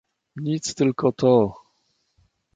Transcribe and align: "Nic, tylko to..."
"Nic, 0.43 0.65
tylko 0.75 1.11
to..." 1.11 1.31